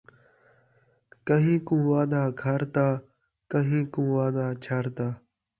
[1.27, 2.87] کئیں کوں وعدہ گھر دا
[3.51, 5.07] کئیں کوں وعدہ جھر دا